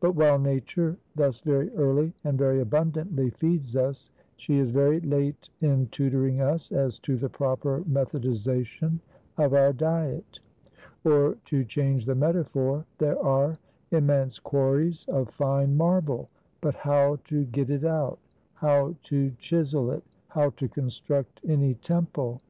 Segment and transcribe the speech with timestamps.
[0.00, 5.50] But while nature thus very early and very abundantly feeds us, she is very late
[5.60, 8.98] in tutoring us as to the proper methodization
[9.36, 10.38] of our diet.
[11.04, 13.58] Or, to change the metaphor, there are
[13.90, 16.30] immense quarries of fine marble;
[16.62, 18.18] but how to get it out;
[18.54, 22.40] how to chisel it; how to construct any temple?